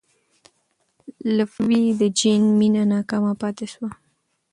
[1.37, 3.89] لفروی د جین مینه ناکام پاتې شوه.